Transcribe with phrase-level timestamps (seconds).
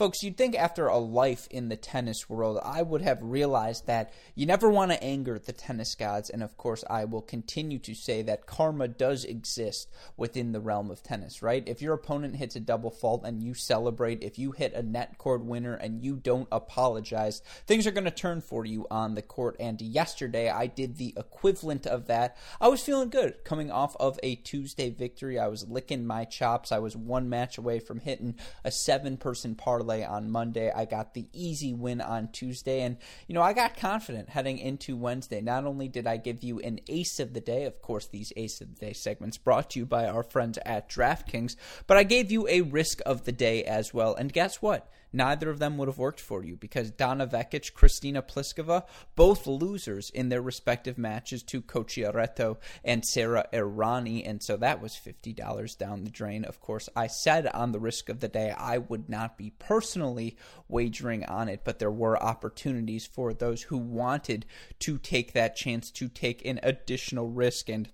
[0.00, 4.14] Folks, you'd think after a life in the tennis world, I would have realized that
[4.34, 6.30] you never want to anger the tennis gods.
[6.30, 10.90] And of course, I will continue to say that karma does exist within the realm
[10.90, 11.62] of tennis, right?
[11.66, 15.18] If your opponent hits a double fault and you celebrate, if you hit a net
[15.18, 19.20] court winner and you don't apologize, things are going to turn for you on the
[19.20, 19.54] court.
[19.60, 22.38] And yesterday, I did the equivalent of that.
[22.58, 25.38] I was feeling good coming off of a Tuesday victory.
[25.38, 26.72] I was licking my chops.
[26.72, 30.70] I was one match away from hitting a seven person parlay parlay on Monday.
[30.74, 32.82] I got the easy win on Tuesday.
[32.82, 35.40] And, you know, I got confident heading into Wednesday.
[35.40, 38.60] Not only did I give you an ace of the day, of course, these ace
[38.60, 42.30] of the day segments brought to you by our friends at DraftKings, but I gave
[42.30, 44.14] you a risk of the day as well.
[44.14, 44.88] And guess what?
[45.12, 48.84] Neither of them would have worked for you because Donna Vekic, Kristyna Pliskova,
[49.16, 54.94] both losers in their respective matches to Cocciaretto and Sara Errani, and so that was
[54.94, 56.44] $50 down the drain.
[56.44, 60.36] Of course, I said on the risk of the day I would not be personally
[60.68, 64.46] wagering on it, but there were opportunities for those who wanted
[64.80, 67.90] to take that chance to take an additional risk and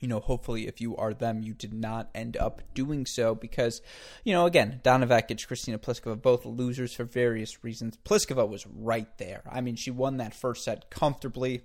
[0.00, 3.82] you know, hopefully, if you are them, you did not end up doing so because,
[4.24, 7.98] you know, again, Donna Vekic, Kristyna Pliskova, both losers for various reasons.
[8.04, 9.42] Pliskova was right there.
[9.50, 11.62] I mean, she won that first set comfortably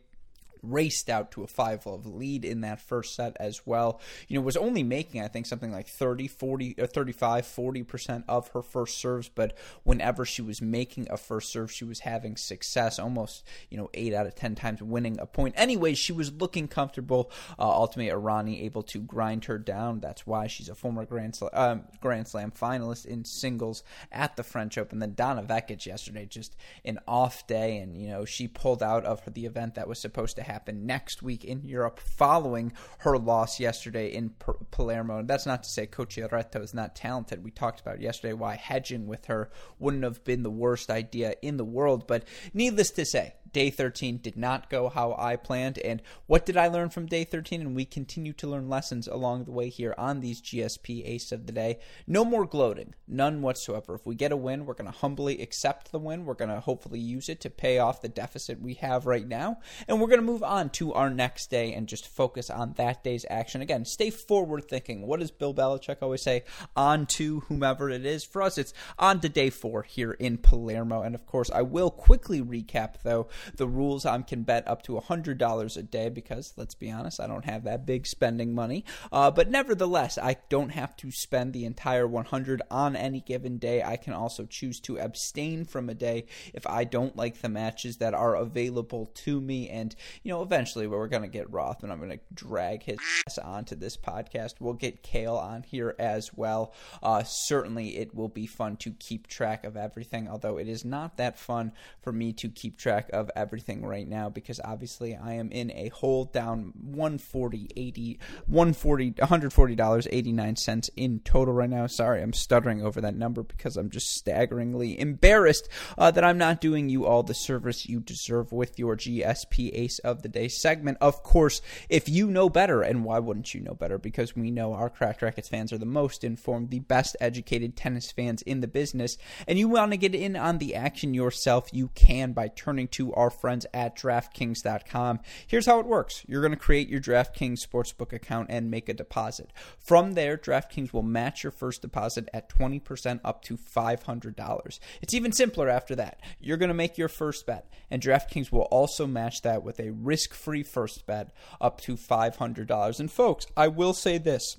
[0.64, 4.00] raced out to a 5 love lead in that first set as well.
[4.28, 8.48] You know, was only making, I think, something like 30, 40, or 35, 40% of
[8.50, 12.98] her first serves, but whenever she was making a first serve, she was having success,
[12.98, 15.54] almost, you know, 8 out of 10 times winning a point.
[15.58, 17.30] Anyway, she was looking comfortable.
[17.60, 20.00] Uh, ultimately, Errani able to grind her down.
[20.00, 24.44] That's why she's a former Grand, Slam, um, Grand Slam finalist in singles at the
[24.44, 25.00] French Open.
[25.00, 26.56] Then Donna Vekic yesterday, just
[26.86, 30.38] an off day, and, you know, she pulled out of the event that was supposed
[30.38, 34.32] to happen happen next week in Europe following her loss yesterday in
[34.72, 35.18] Palermo.
[35.20, 37.44] And that's not to say Cocciaretto is not talented.
[37.44, 39.50] We talked about yesterday why hedging with her
[39.80, 42.08] wouldn't have been the worst idea in the world.
[42.08, 45.78] But needless to say, day 13 did not go how I planned.
[45.80, 47.62] And what did I learn from day 13?
[47.62, 51.46] And we continue to learn lessons along the way here on these GSP Ace of
[51.46, 51.80] the Day.
[52.08, 53.96] No more gloating, none whatsoever.
[53.96, 56.26] If we get a win, we're going to humbly accept the win.
[56.26, 59.60] We're going to hopefully use it to pay off the deficit we have right now.
[59.88, 63.04] And we're going to move on to our next day and just focus on that
[63.04, 63.62] day's action.
[63.62, 65.06] Again, stay forward thinking.
[65.06, 66.44] What does Bill Belichick always say?
[66.76, 68.24] On to whomever it is.
[68.24, 71.02] For us, it's on to day four here in Palermo.
[71.04, 74.94] And of course, I will quickly recap, though, the rules I can bet up to
[74.94, 78.86] $100 a day because, let's be honest, I don't have that big spending money.
[79.12, 83.84] Uh, but nevertheless, I don't have to spend the entire 100 on any given day.
[83.84, 87.98] I can also choose to abstain from a day if I don't like the matches
[87.98, 89.70] that are available to me.
[89.70, 93.00] And, you know, eventually we're going to get Roth and I'm going to drag his
[93.28, 94.56] ass onto this podcast.
[94.60, 96.74] We'll get Kale on here as well.
[97.02, 101.18] Uh, certainly it will be fun to keep track of everything, although it is not
[101.18, 101.72] that fun
[102.02, 105.90] for me to keep track of everything right now because obviously I am in a
[105.90, 111.88] hole down 140 80 140 $140 89 cents in total right now.
[111.88, 115.68] Sorry, I'm stuttering over that number because I'm just staggeringly embarrassed
[115.98, 120.00] uh, that I'm not doing you all the service you deserve with your GSP Ace
[120.00, 120.98] of the Day segment.
[121.02, 123.98] Of course, if you know better, and why wouldn't you know better?
[123.98, 128.12] Because we know our Cracked Racquets fans are the most informed, the best educated tennis
[128.12, 129.18] fans in the business,
[129.48, 133.14] and you want to get in on the action yourself, you can by turning to
[133.14, 135.20] our friends at DraftKings.com.
[135.48, 138.94] Here's how it works you're going to create your DraftKings Sportsbook account and make a
[138.94, 139.52] deposit.
[139.78, 144.80] From there, DraftKings will match your first deposit at 20% up to $500.
[145.02, 146.22] It's even simpler after that.
[146.40, 149.92] You're going to make your first bet, and DraftKings will also match that with a
[149.92, 151.32] risk free first bet
[151.62, 153.00] up to $500.
[153.00, 154.58] And folks, I will say this.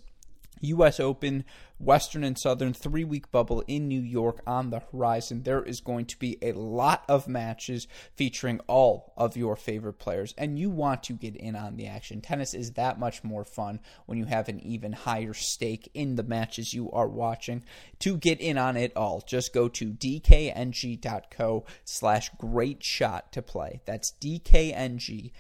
[0.61, 1.44] US Open
[1.85, 5.43] Western and Southern three week bubble in New York on the horizon.
[5.43, 10.35] There is going to be a lot of matches featuring all of your favorite players,
[10.39, 12.23] and you want to get in on the action.
[12.23, 16.23] Tennis is that much more fun when you have an even higher stake in the
[16.23, 17.63] matches you are watching.
[18.01, 23.83] To get in on it all, just go to dkng.co slash great shot to play.
[23.85, 25.33] That's dkng.co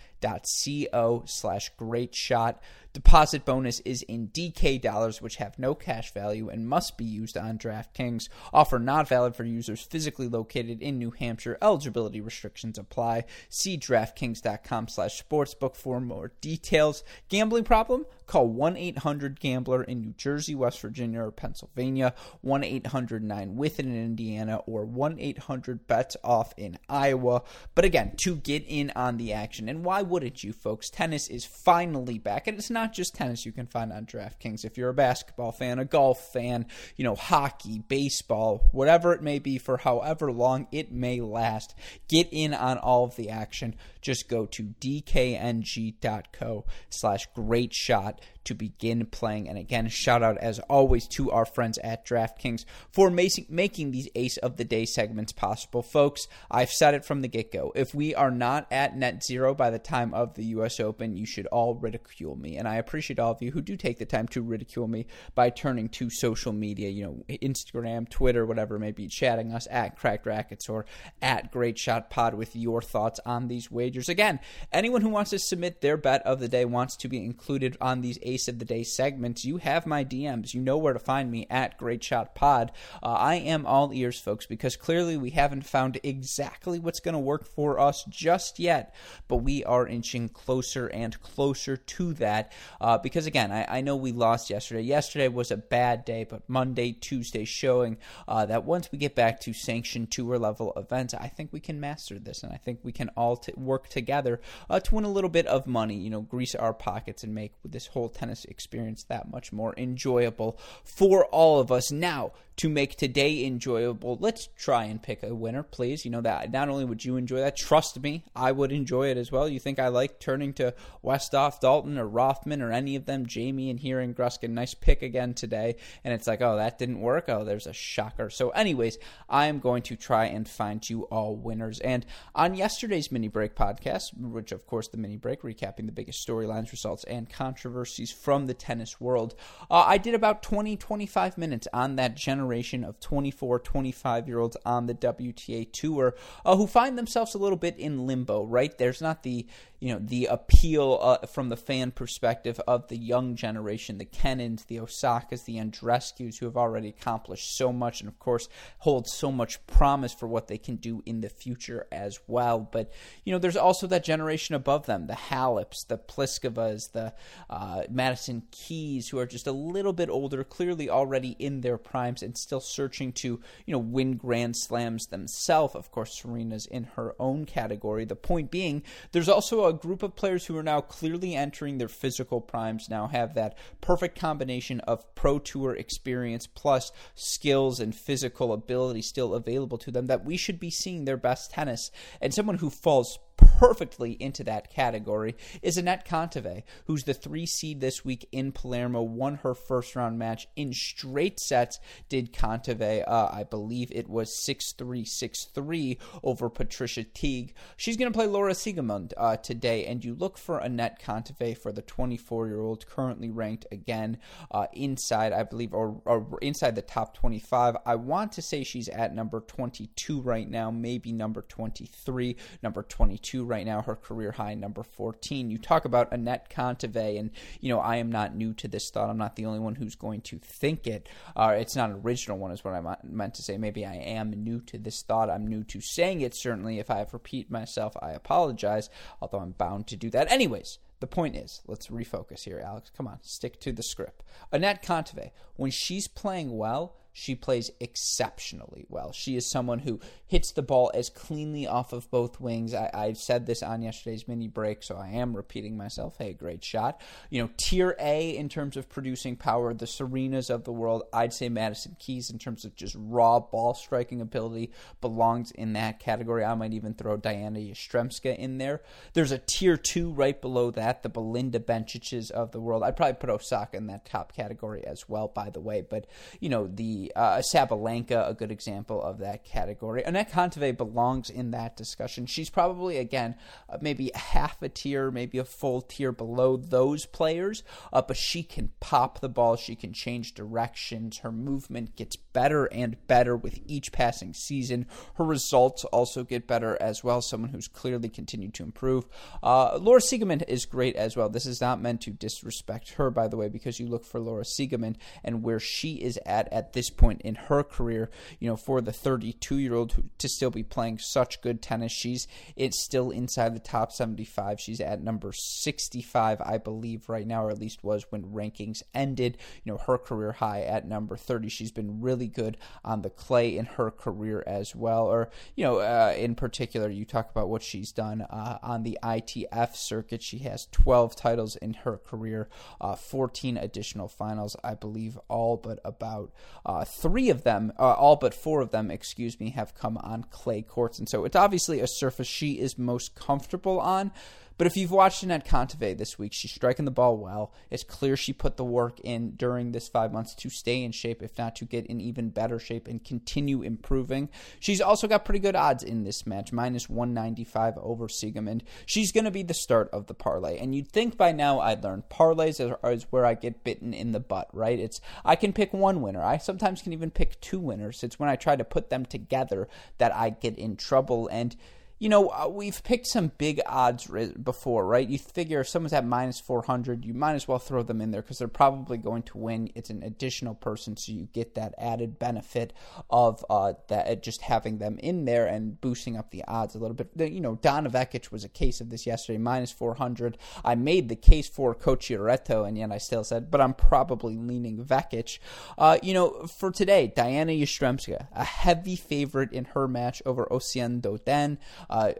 [1.26, 2.62] slash great shot.
[2.92, 7.04] Deposit bonus is in DK dollars, which have no cash value value and must be
[7.04, 8.28] used on DraftKings.
[8.52, 11.58] Offer not valid for users physically located in New Hampshire.
[11.62, 13.24] Eligibility restrictions apply.
[13.48, 17.04] See DraftKings.com slash sportsbook for more details.
[17.28, 18.06] Gambling problem?
[18.26, 23.78] Call 1 800 Gambler in New Jersey, West Virginia, or Pennsylvania, 1 800 9 with
[23.78, 27.42] it in Indiana, or 1 800 bets off in Iowa.
[27.74, 30.88] But again, to get in on the action, and why wouldn't you, folks?
[30.88, 34.64] Tennis is finally back, and it's not just tennis you can find on DraftKings.
[34.64, 36.66] If you're a basketball fan, a golf fan,
[36.96, 41.74] you know, hockey, baseball, whatever it may be, for however long it may last,
[42.08, 43.74] get in on all of the action.
[44.00, 49.48] Just go to dkng.co slash great shot to begin playing.
[49.48, 54.36] And again, shout out as always to our friends at DraftKings for making these Ace
[54.38, 55.82] of the Day segments possible.
[55.82, 57.72] Folks, I've said it from the get go.
[57.74, 60.80] If we are not at net zero by the time of the U.S.
[60.80, 62.56] Open, you should all ridicule me.
[62.56, 65.50] And I appreciate all of you who do take the time to ridicule me by
[65.50, 69.96] turning to social media, you know, Instagram, Twitter, whatever it may be, chatting us at
[69.96, 70.86] Cracked Racquets or
[71.22, 74.08] at Great Shot Pod with your thoughts on these wagers.
[74.08, 74.40] Again,
[74.72, 78.00] anyone who wants to submit their bet of the day wants to be included on
[78.00, 80.54] these Ace of the Day segments, you have my DMs.
[80.54, 82.72] You know where to find me at Great Shot Pod.
[83.02, 87.18] Uh, I am all ears, folks, because clearly we haven't found exactly what's going to
[87.18, 88.94] work for us just yet,
[89.28, 92.52] but we are inching closer and closer to that.
[92.80, 94.82] Uh, because again, I, I, know we lost yesterday.
[94.82, 99.40] Yesterday was a bad day, but Monday, Tuesday showing uh, that once we get back
[99.40, 102.92] to sanctioned tour level events, I think we can master this, and I think we
[102.92, 105.96] can all t- work together uh, to win a little bit of money.
[105.96, 110.58] You know, grease our pockets and make this whole tennis experience that much more enjoyable
[110.82, 111.92] for all of us.
[111.92, 116.04] Now, to make today enjoyable, let's try and pick a winner, please.
[116.04, 119.16] You know that not only would you enjoy that, trust me, I would enjoy it
[119.16, 119.48] as well.
[119.48, 123.70] You think I like turning to Westhoff, Dalton, or Rothman, or any of them, Jamie
[123.70, 127.24] and here and Gruskin, nice pick again today, and it's like, oh, that didn't work.
[127.28, 128.30] Oh, there's a shocker.
[128.30, 128.98] So, anyways,
[129.28, 131.80] I am going to try and find you all winners.
[131.80, 136.26] And on yesterday's mini break podcast, which of course the mini break recapping the biggest
[136.26, 139.34] storylines, results, and controversies from the tennis world,
[139.70, 144.38] uh, I did about 20, 25 minutes on that general generation of 24, 25 year
[144.38, 146.14] olds on the WTA tour
[146.44, 148.76] uh, who find themselves a little bit in limbo, right?
[148.76, 149.46] There's not the
[149.84, 154.64] you know the appeal uh, from the fan perspective of the young generation, the Kenins,
[154.66, 158.48] the Osakas, the Andreescus, who have already accomplished so much, and of course
[158.78, 162.60] hold so much promise for what they can do in the future as well.
[162.60, 162.92] But
[163.24, 167.12] you know, there's also that generation above them, the Haleps, the Pliskovas, the
[167.50, 172.22] uh, Madison Keys, who are just a little bit older, clearly already in their primes,
[172.22, 175.74] and still searching to you know win Grand Slams themselves.
[175.74, 178.04] Of course, Serena's in her own category.
[178.04, 178.82] The point being,
[179.12, 183.06] there's also a group of players who are now clearly entering their physical primes, now
[183.08, 189.78] have that perfect combination of pro tour experience plus skills and physical ability still available
[189.78, 191.90] to them that we should be seeing their best tennis.
[192.20, 193.18] And someone who falls
[193.58, 199.02] perfectly into that category is Anett Kontaveit, who's the three seed this week in Palermo,
[199.02, 201.78] won her first round match in straight sets.
[202.08, 207.54] Did Kontaveit, uh, I believe it was 6 3 6 3 over Patricia Tig.
[207.76, 211.72] She's going to play Laura Siegemund uh, today, and you look for Anett Kontaveit for
[211.72, 214.18] the 24 year old, currently ranked again
[214.50, 217.76] uh, inside, I believe, or, or inside the top 25.
[217.86, 223.33] I want to say she's at number 22 right now, maybe number 23, number 22
[223.42, 225.50] right now, her career high number 14.
[225.50, 229.08] You talk about Anett Kontaveit, and, you know, I am not new to this thought.
[229.08, 231.08] I'm not the only one who's going to think it.
[231.34, 233.56] Uh, it's not an original one, is what I meant to say.
[233.56, 235.30] Maybe I am new to this thought.
[235.30, 236.78] I'm new to saying it, certainly.
[236.78, 240.30] If I have repeat myself, I apologize, although I'm bound to do that.
[240.30, 242.90] Anyways, the point is, let's refocus here, Alex.
[242.96, 244.22] Come on, stick to the script.
[244.52, 249.12] Anett Kontaveit, when she's playing well, she plays exceptionally well.
[249.12, 252.74] She is someone who hits the ball as cleanly off of both wings.
[252.74, 256.16] I, I said this on yesterday's mini break, so I am repeating myself.
[256.18, 257.00] Hey, great shot.
[257.30, 261.04] You know, tier A in terms of producing power, the Serenas of the world.
[261.12, 266.00] I'd say Madison Keys in terms of just raw ball striking ability belongs in that
[266.00, 266.44] category.
[266.44, 268.82] I might even throw Diana Yastremska in there.
[269.12, 272.82] There's a tier two right below that, the Belinda Bencic's of the world.
[272.82, 275.80] I'd probably put Osaka in that top category as well, by the way.
[275.80, 276.08] But,
[276.40, 280.02] you know, the uh, Sabalenka, a good example of that category.
[280.02, 282.26] Anett Kontaveit belongs in that discussion.
[282.26, 283.36] She's probably, again,
[283.68, 288.42] uh, maybe half a tier, maybe a full tier below those players, uh, but she
[288.42, 289.56] can pop the ball.
[289.56, 291.18] She can change directions.
[291.18, 294.86] Her movement gets better and better with each passing season.
[295.14, 297.22] Her results also get better as well.
[297.22, 299.06] Someone who's clearly continued to improve.
[299.42, 301.28] Uh, Laura Siegemund is great as well.
[301.28, 304.44] This is not meant to disrespect her, by the way, because you look for Laura
[304.44, 308.10] Siegemund and where she is at at this point in her career.
[308.38, 312.26] You know, for the 32 year old to still be playing such good tennis, she's
[312.56, 314.60] it's still inside the top 75.
[314.60, 319.38] She's at number 65, I believe, right now, or at least was when rankings ended.
[319.64, 321.48] You know, her career high at number 30.
[321.48, 325.06] She's been really good on the clay in her career as well.
[325.06, 328.98] Or, you know, uh, in particular, you talk about what she's done uh, on the
[329.02, 330.22] ITF circuit.
[330.22, 332.48] She has 12 titles in her career,
[332.80, 336.32] uh, 14 additional finals, I believe, all but about
[336.64, 340.24] uh, three of them, uh, all but four of them, excuse me, have come on
[340.30, 340.98] clay courts.
[340.98, 344.12] And so it's obviously a surface she is most comfortable on.
[344.56, 347.52] But if you've watched Anett Kontaveit this week, she's striking the ball well.
[347.70, 351.22] It's clear she put the work in during this five months to stay in shape,
[351.22, 354.28] if not to get in even better shape and continue improving.
[354.60, 358.62] She's also got pretty good odds in this match, minus 195 over Siegemund.
[358.86, 360.58] She's going to be the start of the parlay.
[360.58, 364.20] And you'd think by now I'd learn parlays is where I get bitten in the
[364.20, 364.78] butt, right?
[364.78, 366.22] It's I can pick one winner.
[366.22, 368.04] I sometimes can even pick two winners.
[368.04, 369.68] It's when I try to put them together
[369.98, 371.28] that I get in trouble.
[371.32, 371.56] And
[371.98, 374.10] you know, uh, we've picked some big odds
[374.42, 375.08] before, right?
[375.08, 378.20] You figure if someone's at minus 400, you might as well throw them in there
[378.20, 379.70] because they're probably going to win.
[379.74, 382.72] It's an additional person, so you get that added benefit
[383.10, 386.78] of uh, that uh, just having them in there and boosting up the odds a
[386.78, 387.30] little bit.
[387.30, 390.36] You know, Donna Vekic was a case of this yesterday, minus 400.
[390.64, 394.84] I made the case for Cocciaretto, and yet I still said, but I'm probably leaning
[394.84, 395.38] Vekic.
[395.78, 401.00] Uh, you know, for today, Diana Yastremska, a heavy favorite in her match over Oceane
[401.00, 401.58] Dodin.
[401.88, 402.12] Uh,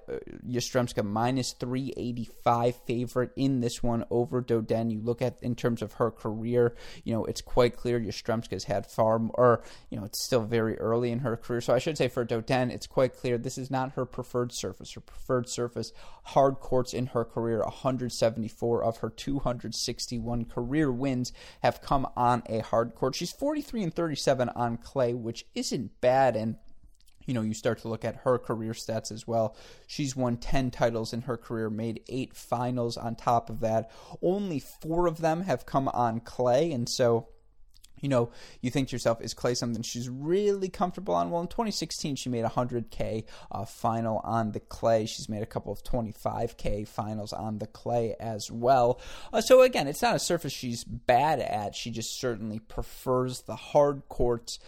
[1.02, 4.90] minus 385 favorite in this one over Dodin.
[4.90, 8.86] You look at in terms of her career, you know, it's quite clear Yastremska's had
[8.86, 11.60] far more, you know, it's still very early in her career.
[11.60, 14.92] So I should say for Dodin, it's quite clear this is not her preferred surface.
[14.92, 15.92] Her preferred surface,
[16.24, 22.60] hard courts in her career, 174 of her 261 career wins have come on a
[22.60, 23.14] hard court.
[23.14, 26.36] She's 43 and 37 on clay, which isn't bad.
[26.36, 26.56] And
[27.26, 29.56] you know, you start to look at her career stats as well.
[29.86, 33.90] She's won 10 titles in her career, made eight finals on top of that.
[34.22, 36.72] Only four of them have come on clay.
[36.72, 37.28] And so,
[38.00, 41.30] you know, you think to yourself, is clay something she's really comfortable on?
[41.30, 45.06] Well, in 2016, she made a 100K uh, final on the clay.
[45.06, 49.00] She's made a couple of 25K finals on the clay as well.
[49.32, 51.74] Uh, so, again, it's not a surface she's bad at.
[51.74, 54.58] She just certainly prefers the hard courts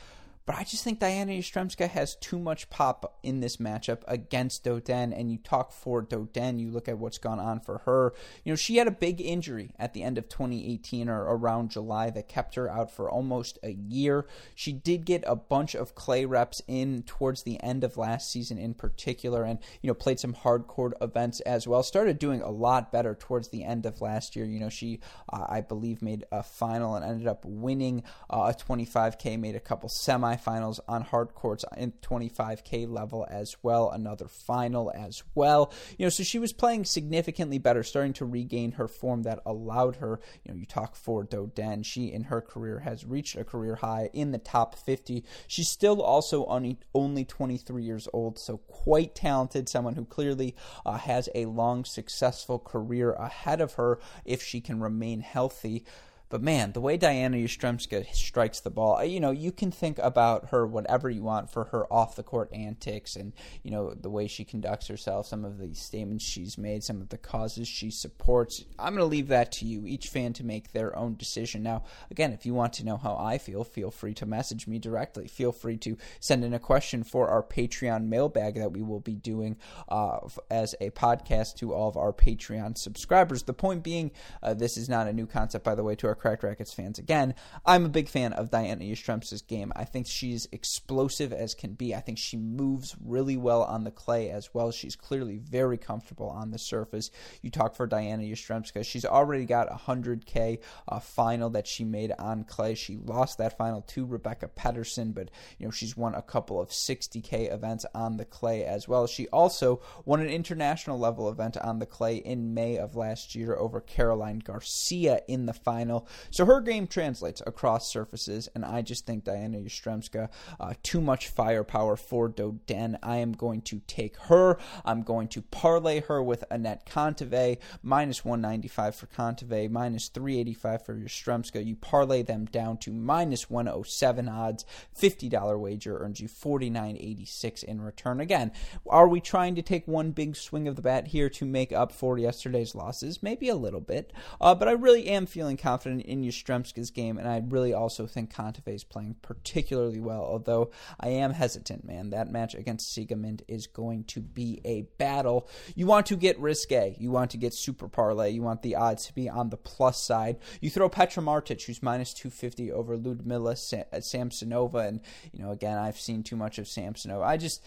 [0.47, 5.13] but I just think Diana Yastremska has too much pop in this matchup against Dodin.
[5.13, 8.15] And you talk for Dodin, you look at what's gone on for her.
[8.45, 12.11] You know, she had a big injury at the end of 2018 or around July
[12.11, 14.25] that kept her out for almost a year.
[14.55, 18.57] She did get a bunch of clay reps in towards the end of last season
[18.57, 21.83] in particular and, you know, played some hard court events as well.
[21.83, 24.45] Started doing a lot better towards the end of last year.
[24.45, 25.01] You know, she,
[25.33, 29.61] uh, I believe, made a final and ended up winning uh, a 25K, made a
[29.61, 35.73] couple semi semifinals on hard courts in 25k level as well, another final as well.
[35.99, 39.97] You know, so she was playing significantly better, starting to regain her form that allowed
[39.97, 40.21] her.
[40.45, 44.11] You know, you talk for Dodin, she in her career has reached a career high
[44.13, 45.25] in the top 50.
[45.47, 49.69] She's still also only only 23 years old, so quite talented.
[49.69, 54.81] Someone who clearly uh, has a long, successful career ahead of her if she can
[54.81, 55.85] remain healthy.
[56.29, 60.49] But man, the way Diana Yastremska strikes the ball, you know, you can think about
[60.51, 64.27] her whatever you want for her off the court antics and, you know, the way
[64.27, 68.65] she conducts herself, some of the statements she's made, some of the causes she supports.
[68.77, 71.63] I'm going to leave that to you, each fan to make their own decision.
[71.63, 74.81] Now, again, if you want to know how I feel, feel free to message me
[74.81, 75.29] directly.
[75.29, 79.15] Feel free to send in a question for our Patreon mailbag that we will be
[79.15, 79.57] doing
[79.89, 80.19] uh,
[80.51, 83.45] as a podcast to all of our Patreon subscribers.
[83.45, 84.11] The point being,
[84.43, 86.99] uh, this is not a new concept, by the way, to our Cracked Racquets fans
[86.99, 87.35] again.
[87.65, 89.73] I'm a big fan of Diana Yastremska's game.
[89.77, 91.95] I think she's explosive as can be.
[91.95, 94.71] I think she moves really well on the clay as well.
[94.71, 97.11] She's clearly very comfortable on the surface.
[97.43, 98.85] You talk for Diana Yastremska.
[98.85, 100.59] She's already got a 100K
[100.89, 102.75] uh, final that she made on clay.
[102.75, 106.71] She lost that final to Rebecca Peterson, but you know she's won a couple of
[106.71, 109.07] 60K events on the clay as well.
[109.07, 113.57] She also won an international level event on the clay in May of last year
[113.57, 116.06] over Caroline Garcia in the final.
[116.31, 120.29] So her game translates across surfaces, and I just think Diana Yastremska,
[120.61, 122.99] uh, too much firepower for Dodin.
[123.03, 124.59] I am going to take her.
[124.85, 130.95] I'm going to parlay her with Anett Kontaveit, minus 195 for Kontaveit, minus 385 for
[130.95, 131.65] Yastremska.
[131.65, 134.65] You parlay them down to minus 107 odds.
[134.99, 138.21] $50 wager earns you 49.86 in return.
[138.21, 138.53] Again,
[138.89, 141.93] are we trying to take one big swing of the bat here to make up
[141.93, 143.23] for yesterday's losses?
[143.23, 144.13] Maybe a little bit.
[144.41, 148.35] Uh, but I really am feeling confident in Yastremska's game, and I really also think
[148.35, 152.11] Kontaveit is playing particularly well, although I am hesitant, man.
[152.11, 155.49] That match against Siegemund is going to be a battle.
[155.75, 156.97] You want to get risque.
[156.99, 158.31] You want to get super parlay.
[158.31, 160.39] You want the odds to be on the plus side.
[160.61, 165.01] You throw Petra Martic, who's minus 250 over Liudmila Samsonova, and,
[165.33, 167.25] you know, again, I've seen too much of Samsonova.
[167.25, 167.65] I just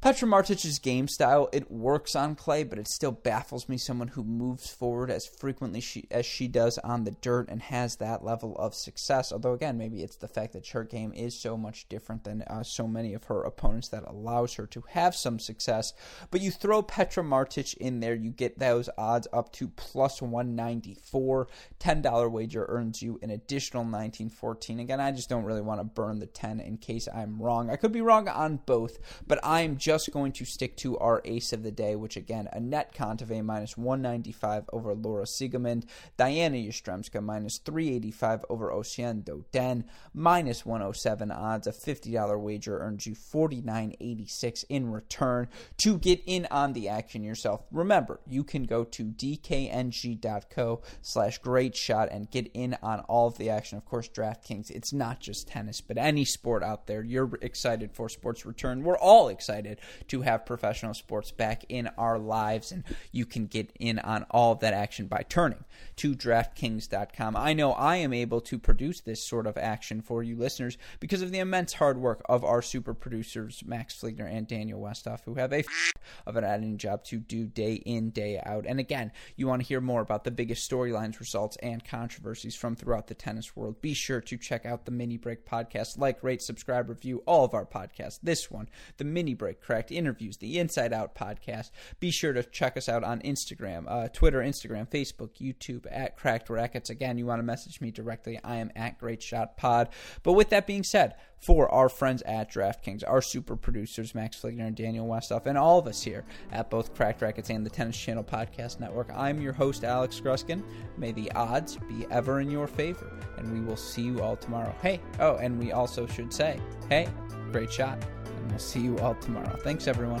[0.00, 3.76] Petra Martic's game style, it works on clay, but it still baffles me.
[3.76, 7.96] Someone who moves forward as frequently she, as she does on the dirt and has
[7.96, 9.30] that level of success.
[9.30, 12.62] Although, again, maybe it's the fact that her game is so much different than uh,
[12.62, 15.92] so many of her opponents that allows her to have some success.
[16.30, 21.46] But you throw Petra Martic in there, you get those odds up to plus 194.
[21.78, 24.80] $10 wager earns you an additional 1914.
[24.80, 27.68] Again, I just don't really want to burn the 10 in case I'm wrong.
[27.68, 31.20] I could be wrong on both, but I'm just just going to stick to our
[31.24, 35.84] ace of the day, which again, Anett Kontaveit minus 195 over Laura Siegemund,
[36.16, 39.82] Diana Yastremska minus 385 over Oceane Dodin,
[40.14, 41.66] minus 107 odds.
[41.66, 47.64] A $50 wager earns you 49.86 in return to get in on the action yourself.
[47.72, 53.38] Remember, you can go to dkng.co slash great shot and get in on all of
[53.38, 53.76] the action.
[53.76, 57.02] Of course, DraftKings, it's not just tennis, but any sport out there.
[57.02, 58.84] You're excited for sports return.
[58.84, 63.72] We're all excited to have professional sports back in our lives, and you can get
[63.78, 65.64] in on all of that action by turning
[65.96, 67.36] to DraftKings.com.
[67.36, 71.22] I know I am able to produce this sort of action for you listeners because
[71.22, 75.34] of the immense hard work of our super producers, Max Fligner and Daniel Westoff, who
[75.34, 75.92] have a f-
[76.26, 78.64] of an adding job to do day in, day out.
[78.66, 82.76] And again, you want to hear more about the biggest storylines, results, and controversies from
[82.76, 83.80] throughout the tennis world.
[83.80, 87.54] Be sure to check out the Mini Break podcast, like, rate, subscribe, review all of
[87.54, 88.18] our podcasts.
[88.22, 91.70] This one, the Mini Break Cracked Interviews, the Inside Out podcast.
[92.00, 96.48] Be sure to check us out on Instagram, uh, Twitter, Instagram, Facebook, YouTube at Cracked
[96.50, 96.90] Racquets.
[96.90, 98.40] Again, you want to message me directly.
[98.42, 99.90] I am at Great Shot Pod.
[100.24, 104.66] But with that being said, for our friends at DraftKings, our super producers, Max Fligner
[104.66, 107.96] and Daniel Westoff, and all of us here at both Cracked Racquets and the Tennis
[107.96, 110.64] Channel Podcast Network, I'm your host, Alex Gruskin.
[110.96, 114.74] May the odds be ever in your favor, and we will see you all tomorrow.
[114.82, 117.08] Hey, oh, and we also should say, hey,
[117.52, 118.04] great shot
[118.50, 119.56] and we'll see you all tomorrow.
[119.62, 120.20] Thanks, everyone.